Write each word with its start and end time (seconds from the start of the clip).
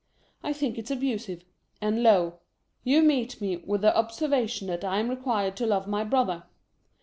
I 0.41 0.51
think 0.51 0.79
it's 0.79 0.89
abusive 0.89 1.45
and 1.79 2.01
low. 2.01 2.39
You 2.83 3.03
meet 3.03 3.39
me 3.39 3.57
with 3.57 3.81
the 3.81 3.95
obser 3.95 4.27
vation 4.29 4.65
that 4.65 4.83
I 4.83 4.97
am 4.99 5.09
required 5.09 5.55
to 5.57 5.67
love 5.67 5.85
my 5.87 6.03
brother. 6.03 6.45